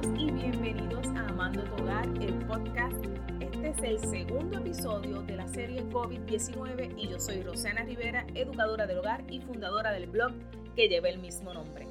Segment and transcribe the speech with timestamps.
[0.00, 3.04] Y bienvenidos a Amando tu Hogar, el podcast.
[3.40, 8.86] Este es el segundo episodio de la serie COVID-19 y yo soy Rosana Rivera, educadora
[8.86, 10.34] del hogar y fundadora del blog
[10.76, 11.88] que lleva el mismo nombre.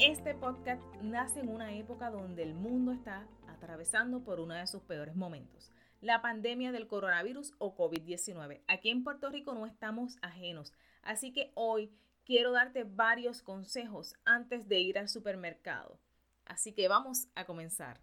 [0.00, 4.82] Este podcast nace en una época donde el mundo está atravesando por uno de sus
[4.82, 8.62] peores momentos, la pandemia del coronavirus o COVID-19.
[8.66, 11.92] Aquí en Puerto Rico no estamos ajenos, así que hoy
[12.24, 16.00] quiero darte varios consejos antes de ir al supermercado.
[16.48, 18.00] Así que vamos a comenzar.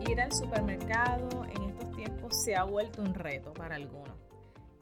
[0.00, 4.18] Ir al supermercado en estos tiempos se ha vuelto un reto para algunos.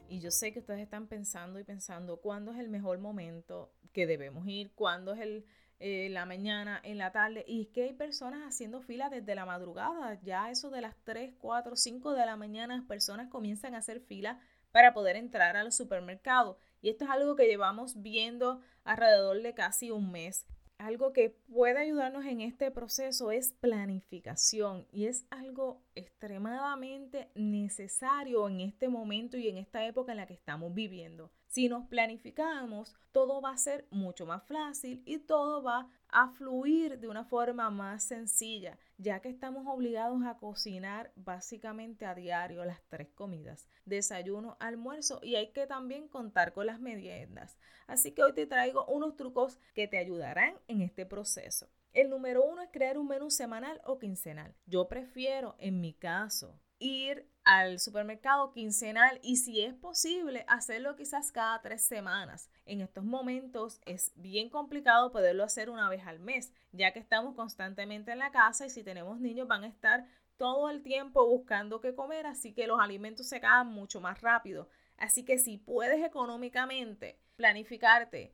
[0.07, 4.07] Y yo sé que ustedes están pensando y pensando cuándo es el mejor momento que
[4.07, 5.45] debemos ir, cuándo es el,
[5.83, 7.43] eh, la mañana, en la tarde.
[7.47, 10.17] Y es que hay personas haciendo fila desde la madrugada.
[10.23, 13.99] Ya eso de las 3, 4, 5 de la mañana, las personas comienzan a hacer
[13.99, 14.39] fila
[14.71, 16.57] para poder entrar al supermercado.
[16.81, 20.47] Y esto es algo que llevamos viendo alrededor de casi un mes
[20.83, 28.59] algo que puede ayudarnos en este proceso es planificación y es algo extremadamente necesario en
[28.59, 31.31] este momento y en esta época en la que estamos viviendo.
[31.53, 36.97] Si nos planificamos, todo va a ser mucho más fácil y todo va a fluir
[36.97, 42.81] de una forma más sencilla, ya que estamos obligados a cocinar básicamente a diario las
[42.89, 47.59] tres comidas, desayuno, almuerzo y hay que también contar con las meriendas.
[47.85, 51.69] Así que hoy te traigo unos trucos que te ayudarán en este proceso.
[51.91, 54.55] El número uno es crear un menú semanal o quincenal.
[54.65, 61.31] Yo prefiero, en mi caso, ir al supermercado quincenal y si es posible hacerlo quizás
[61.31, 62.49] cada tres semanas.
[62.65, 67.35] En estos momentos es bien complicado poderlo hacer una vez al mes, ya que estamos
[67.35, 70.05] constantemente en la casa y si tenemos niños van a estar
[70.37, 74.67] todo el tiempo buscando qué comer, así que los alimentos se acaban mucho más rápido.
[74.97, 78.33] Así que si puedes económicamente planificarte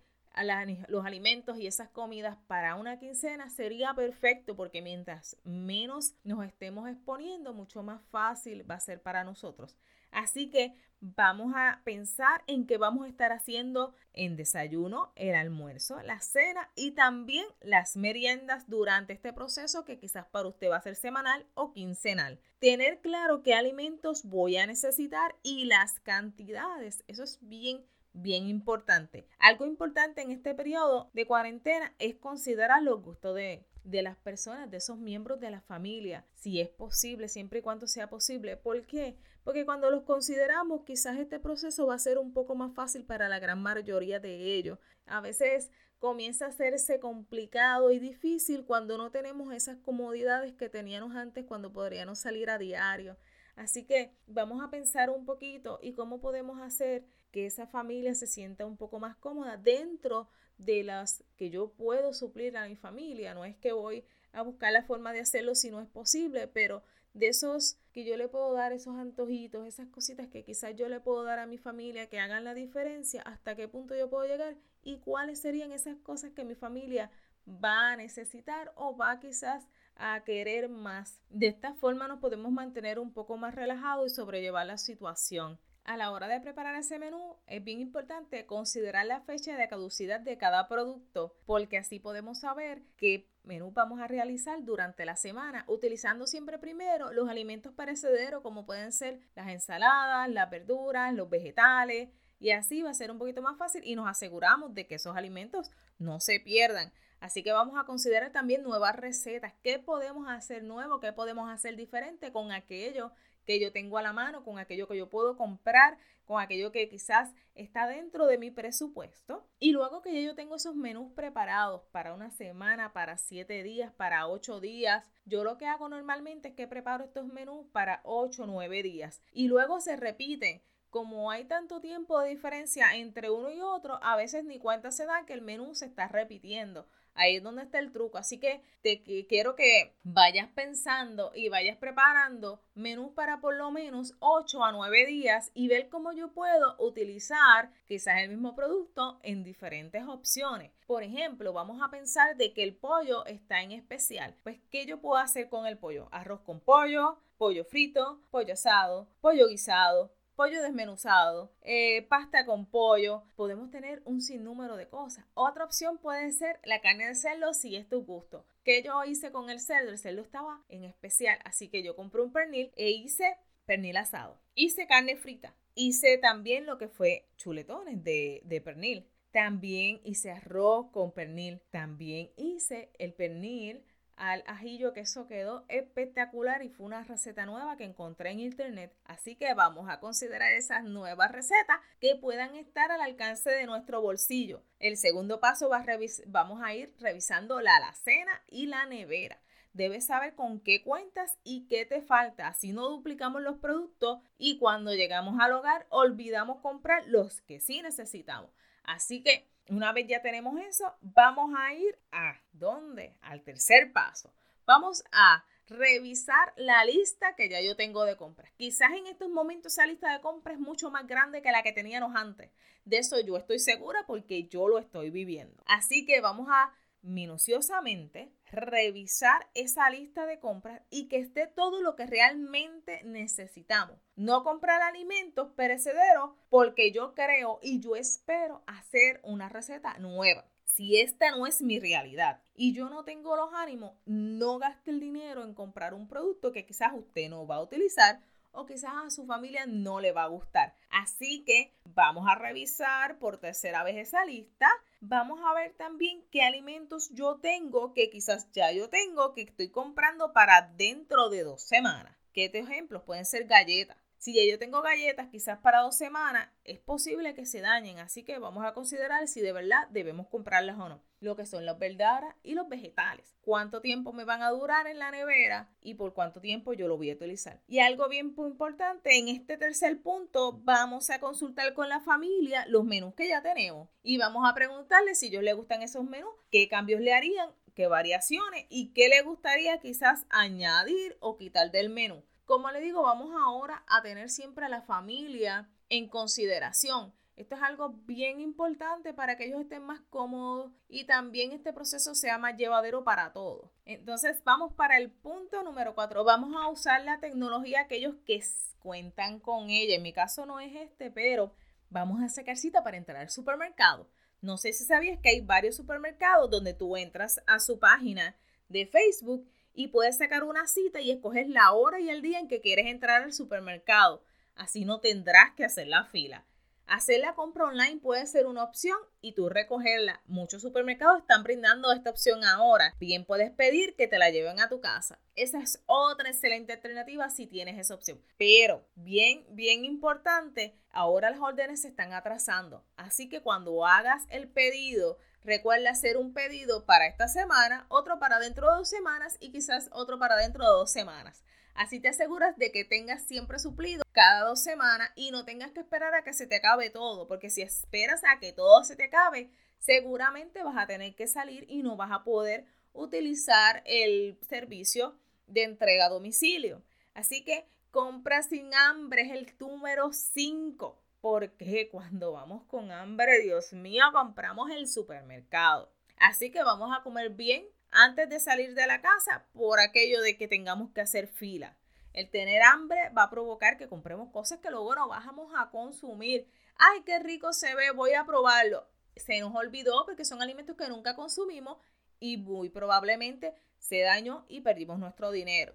[0.87, 6.89] los alimentos y esas comidas para una quincena sería perfecto porque mientras menos nos estemos
[6.89, 9.77] exponiendo, mucho más fácil va a ser para nosotros.
[10.11, 16.01] Así que vamos a pensar en qué vamos a estar haciendo en desayuno, el almuerzo,
[16.01, 20.81] la cena y también las meriendas durante este proceso que quizás para usted va a
[20.81, 22.39] ser semanal o quincenal.
[22.59, 27.03] Tener claro qué alimentos voy a necesitar y las cantidades.
[27.07, 29.27] Eso es bien bien importante.
[29.39, 34.69] Algo importante en este periodo de cuarentena es considerar los gustos de, de las personas,
[34.69, 38.57] de esos miembros de la familia, si es posible, siempre y cuando sea posible.
[38.57, 39.17] ¿Por qué?
[39.43, 43.29] Porque cuando los consideramos, quizás este proceso va a ser un poco más fácil para
[43.29, 44.79] la gran mayoría de ellos.
[45.05, 51.15] A veces comienza a hacerse complicado y difícil cuando no tenemos esas comodidades que teníamos
[51.15, 53.17] antes cuando podríamos salir a diario.
[53.55, 58.27] Así que vamos a pensar un poquito y cómo podemos hacer que esa familia se
[58.27, 63.33] sienta un poco más cómoda dentro de las que yo puedo suplir a mi familia.
[63.33, 64.03] No es que voy
[64.33, 68.17] a buscar la forma de hacerlo si no es posible, pero de esos que yo
[68.17, 71.57] le puedo dar, esos antojitos, esas cositas que quizás yo le puedo dar a mi
[71.57, 75.97] familia que hagan la diferencia, hasta qué punto yo puedo llegar y cuáles serían esas
[75.97, 77.09] cosas que mi familia
[77.47, 81.21] va a necesitar o va quizás a querer más.
[81.29, 85.59] De esta forma nos podemos mantener un poco más relajados y sobrellevar la situación.
[85.89, 90.19] A la hora de preparar ese menú es bien importante considerar la fecha de caducidad
[90.19, 95.63] de cada producto porque así podemos saber qué menú vamos a realizar durante la semana
[95.65, 102.09] utilizando siempre primero los alimentos perecederos como pueden ser las ensaladas, las verduras, los vegetales
[102.39, 105.17] y así va a ser un poquito más fácil y nos aseguramos de que esos
[105.17, 106.93] alimentos no se pierdan.
[107.19, 109.53] Así que vamos a considerar también nuevas recetas.
[109.61, 110.99] ¿Qué podemos hacer nuevo?
[110.99, 113.11] ¿Qué podemos hacer diferente con aquello
[113.49, 116.87] que yo tengo a la mano, con aquello que yo puedo comprar, con aquello que
[116.87, 119.43] quizás está dentro de mi presupuesto?
[119.57, 124.27] Y luego que yo tengo esos menús preparados para una semana, para siete días, para
[124.27, 128.45] ocho días, yo lo que hago normalmente es que preparo estos menús para ocho o
[128.45, 129.23] nueve días.
[129.31, 130.61] Y luego se repiten
[130.91, 135.05] como hay tanto tiempo de diferencia entre uno y otro, a veces ni cuenta se
[135.07, 136.87] da que el menú se está repitiendo.
[137.19, 138.17] Ahí es donde está el truco.
[138.17, 144.15] Así que te quiero que vayas pensando y vayas preparando menús para por lo menos
[144.19, 149.43] 8 a 9 días y ver cómo yo puedo utilizar quizás el mismo producto en
[149.43, 150.71] diferentes opciones.
[150.87, 154.37] Por ejemplo, vamos a pensar de que el pollo está en especial.
[154.43, 156.07] Pues, ¿qué yo puedo hacer con el pollo?
[156.13, 163.23] Arroz con pollo, pollo frito, pollo asado, pollo guisado, pollo desmenuzado, eh, pasta con pollo,
[163.35, 165.25] podemos tener un sinnúmero de cosas.
[165.33, 168.45] Otra opción puede ser la carne de cerdo si es tu gusto.
[168.63, 169.89] ¿Qué yo hice con el cerdo?
[169.89, 174.39] El cerdo estaba en especial, así que yo compré un pernil e hice pernil asado.
[174.55, 175.57] Hice carne frita.
[175.75, 179.09] Hice también lo que fue chuletones de, de pernil.
[179.31, 181.59] También hice arroz con pernil.
[181.69, 183.83] También hice el pernil
[184.19, 188.93] al ajillo, que eso quedó espectacular y fue una receta nueva que encontré en internet.
[189.05, 194.01] Así que vamos a considerar esas nuevas recetas que puedan estar al alcance de nuestro
[194.01, 194.61] bolsillo.
[194.79, 195.85] El segundo paso va a
[196.27, 199.41] vamos a ir revisando la alacena y la nevera.
[199.71, 202.49] Debes saber con qué cuentas y qué te falta.
[202.49, 207.81] Así no duplicamos los productos y cuando llegamos al hogar olvidamos comprar los que sí
[207.81, 208.51] necesitamos.
[208.83, 213.15] Así que una vez ya tenemos eso, vamos a ir a dónde?
[213.21, 214.33] Al tercer paso.
[214.65, 218.51] Vamos a revisar la lista que ya yo tengo de compras.
[218.57, 221.71] Quizás en estos momentos esa lista de compras es mucho más grande que la que
[221.71, 222.49] teníamos antes.
[222.85, 225.61] De eso yo estoy segura porque yo lo estoy viviendo.
[225.65, 231.95] Así que vamos a minuciosamente revisar esa lista de compras y que esté todo lo
[231.95, 233.97] que realmente necesitamos.
[234.15, 240.45] No comprar alimentos perecederos porque yo creo y yo espero hacer una receta nueva.
[240.65, 244.99] Si esta no es mi realidad y yo no tengo los ánimos, no gaste el
[244.99, 249.09] dinero en comprar un producto que quizás usted no va a utilizar o quizás a
[249.09, 250.75] su familia no le va a gustar.
[250.89, 254.69] Así que vamos a revisar por tercera vez esa lista
[255.01, 259.69] vamos a ver también qué alimentos yo tengo que quizás ya yo tengo que estoy
[259.69, 262.15] comprando para dentro de dos semanas.
[262.33, 263.03] ¿Qué ejemplos?
[263.03, 263.97] Pueden ser galletas.
[264.19, 268.23] Si ya yo tengo galletas quizás para dos semanas, es posible que se dañen, así
[268.23, 271.01] que vamos a considerar si de verdad debemos comprarlas o no.
[271.21, 273.37] Lo que son las verduras y los vegetales.
[273.39, 276.97] Cuánto tiempo me van a durar en la nevera y por cuánto tiempo yo lo
[276.97, 277.61] voy a utilizar.
[277.65, 282.83] Y algo bien importante, en este tercer punto vamos a consultar con la familia los
[282.83, 286.67] menús que ya tenemos y vamos a preguntarle si ellos les gustan esos menús, qué
[286.67, 292.21] cambios le harían, qué variaciones y qué le gustaría quizás añadir o quitar del menú.
[292.49, 297.13] Como le digo, vamos ahora a tener siempre a la familia en consideración.
[297.35, 302.15] Esto es algo bien importante para que ellos estén más cómodos y también este proceso
[302.15, 303.69] sea más llevadero para todos.
[303.85, 306.23] Entonces vamos para el punto número cuatro.
[306.23, 308.41] Vamos a usar la tecnología aquellos que
[308.79, 309.97] cuentan con ella.
[309.97, 311.53] En mi caso no es este, pero
[311.91, 314.09] vamos a sacar cita para entrar al supermercado.
[314.41, 318.35] No sé si sabías que hay varios supermercados donde tú entras a su página
[318.69, 322.47] de Facebook y puedes sacar una cita y escoges la hora y el día en
[322.47, 324.23] que quieres entrar al supermercado.
[324.55, 326.45] Así no tendrás que hacer la fila.
[326.89, 330.23] Hacer la compra online puede ser una opción y tú recogerla.
[330.25, 332.95] Muchos supermercados están brindando esta opción ahora.
[332.99, 335.19] Bien puedes pedir que te la lleven a tu casa.
[335.35, 338.19] Esa es otra excelente alternativa si tienes esa opción.
[338.39, 342.83] Pero, bien, bien importante, ahora las órdenes se están atrasando.
[342.97, 348.39] Así que cuando hagas el pedido, Recuerda hacer un pedido para esta semana, otro para
[348.39, 351.43] dentro de dos semanas y quizás otro para dentro de dos semanas.
[351.75, 355.79] Así te aseguras de que tengas siempre suplido cada dos semanas y no tengas que
[355.79, 359.05] esperar a que se te acabe todo, porque si esperas a que todo se te
[359.05, 365.17] acabe, seguramente vas a tener que salir y no vas a poder utilizar el servicio
[365.47, 366.83] de entrega a domicilio.
[367.13, 373.73] Así que compra sin hambre es el número 5 porque cuando vamos con hambre, Dios
[373.73, 375.91] mío, compramos el supermercado.
[376.17, 380.37] Así que vamos a comer bien antes de salir de la casa por aquello de
[380.37, 381.77] que tengamos que hacer fila.
[382.13, 386.49] El tener hambre va a provocar que compremos cosas que luego no bajamos a consumir.
[386.75, 388.87] Ay, qué rico se ve, voy a probarlo.
[389.15, 391.77] Se nos olvidó porque son alimentos que nunca consumimos
[392.19, 395.73] y muy probablemente se dañó y perdimos nuestro dinero.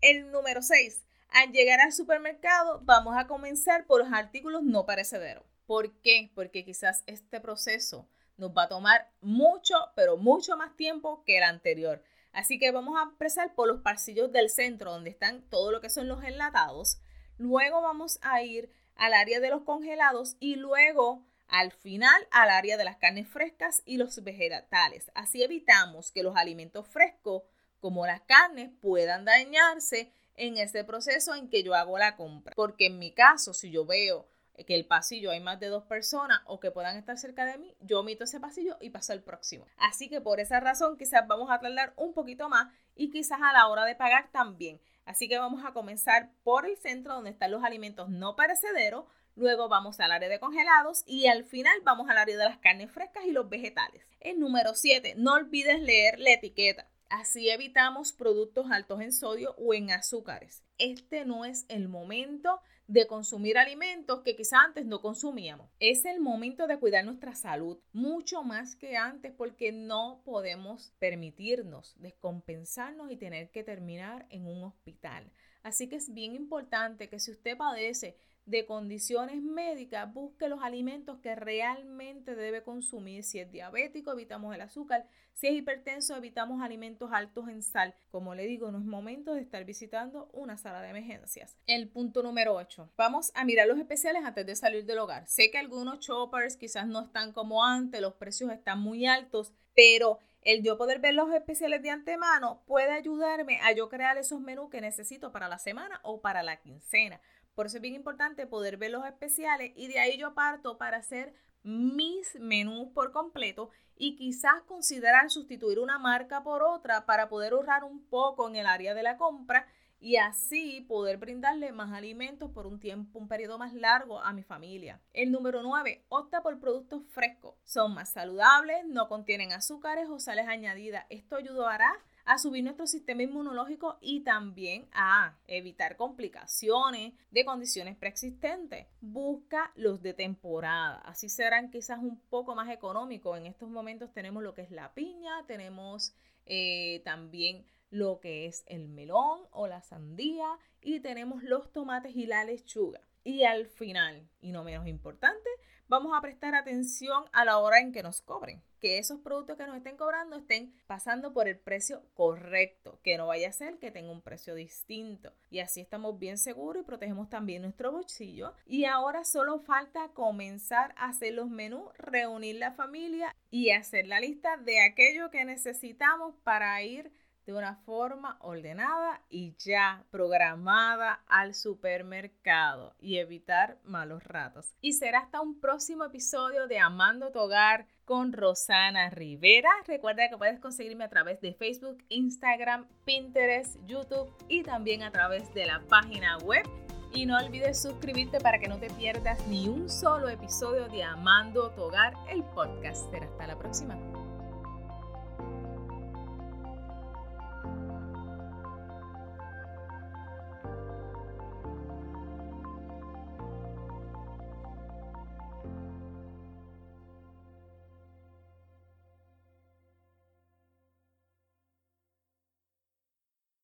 [0.00, 5.44] El número 6, al llegar al supermercado, vamos a comenzar por los artículos no perecederos.
[5.66, 6.30] ¿Por qué?
[6.34, 11.42] Porque quizás este proceso nos va a tomar mucho, pero mucho más tiempo que el
[11.42, 12.02] anterior.
[12.32, 15.90] Así que vamos a empezar por los pasillos del centro, donde están todo lo que
[15.90, 16.98] son los enlatados.
[17.38, 22.76] Luego vamos a ir al área de los congelados y luego al final al área
[22.76, 25.10] de las carnes frescas y los vegetales.
[25.14, 27.42] Así evitamos que los alimentos frescos,
[27.80, 32.54] como las carnes, puedan dañarse en ese proceso en que yo hago la compra.
[32.54, 34.28] Porque en mi caso, si yo veo
[34.64, 37.76] que el pasillo hay más de dos personas o que puedan estar cerca de mí,
[37.80, 39.66] yo omito ese pasillo y paso al próximo.
[39.76, 43.52] Así que por esa razón quizás vamos a tardar un poquito más y quizás a
[43.52, 44.80] la hora de pagar también.
[45.04, 49.04] Así que vamos a comenzar por el centro donde están los alimentos no perecederos,
[49.36, 52.90] luego vamos al área de congelados y al final vamos al área de las carnes
[52.90, 54.02] frescas y los vegetales.
[54.20, 56.88] El número 7, no olvides leer la etiqueta.
[57.08, 60.64] Así evitamos productos altos en sodio o en azúcares.
[60.76, 65.70] Este no es el momento de consumir alimentos que quizá antes no consumíamos.
[65.78, 71.94] Es el momento de cuidar nuestra salud mucho más que antes porque no podemos permitirnos
[72.00, 75.30] descompensarnos y tener que terminar en un hospital.
[75.62, 81.18] Así que es bien importante que si usted padece de condiciones médicas, busque los alimentos
[81.18, 83.24] que realmente debe consumir.
[83.24, 85.06] Si es diabético, evitamos el azúcar.
[85.34, 87.94] Si es hipertenso, evitamos alimentos altos en sal.
[88.10, 91.58] Como le digo, no es momento de estar visitando una sala de emergencias.
[91.66, 92.92] El punto número 8.
[92.96, 95.26] Vamos a mirar los especiales antes de salir del hogar.
[95.26, 100.20] Sé que algunos choppers quizás no están como antes, los precios están muy altos, pero
[100.46, 104.70] el yo poder ver los especiales de antemano puede ayudarme a yo crear esos menús
[104.70, 107.20] que necesito para la semana o para la quincena.
[107.56, 110.98] Por eso es bien importante poder ver los especiales y de ahí yo parto para
[110.98, 111.32] hacer
[111.62, 117.82] mis menús por completo y quizás considerar sustituir una marca por otra para poder ahorrar
[117.82, 119.66] un poco en el área de la compra
[119.98, 124.42] y así poder brindarle más alimentos por un tiempo, un periodo más largo a mi
[124.42, 125.00] familia.
[125.14, 127.54] El número 9, opta por productos frescos.
[127.64, 131.06] Son más saludables, no contienen azúcares o sales añadidas.
[131.08, 131.90] Esto ayudará
[132.26, 138.88] a subir nuestro sistema inmunológico y también a evitar complicaciones de condiciones preexistentes.
[139.00, 143.38] Busca los de temporada, así serán quizás un poco más económicos.
[143.38, 146.14] En estos momentos tenemos lo que es la piña, tenemos
[146.46, 152.26] eh, también lo que es el melón o la sandía y tenemos los tomates y
[152.26, 153.00] la lechuga.
[153.22, 155.48] Y al final, y no menos importante,
[155.88, 158.62] vamos a prestar atención a la hora en que nos cobren.
[158.80, 163.26] Que esos productos que nos estén cobrando estén pasando por el precio correcto, que no
[163.26, 165.32] vaya a ser que tenga un precio distinto.
[165.50, 168.52] Y así estamos bien seguros y protegemos también nuestro bolsillo.
[168.66, 174.20] Y ahora solo falta comenzar a hacer los menús, reunir la familia y hacer la
[174.20, 177.10] lista de aquello que necesitamos para ir
[177.46, 184.74] de una forma ordenada y ya programada al supermercado y evitar malos ratos.
[184.80, 189.70] Y será hasta un próximo episodio de Amando tu hogar con Rosana Rivera.
[189.86, 195.52] Recuerda que puedes conseguirme a través de Facebook, Instagram, Pinterest, YouTube y también a través
[195.54, 196.64] de la página web.
[197.12, 201.70] Y no olvides suscribirte para que no te pierdas ni un solo episodio de Amando
[201.70, 203.10] tu hogar, el podcast.
[203.10, 204.25] Será hasta la próxima.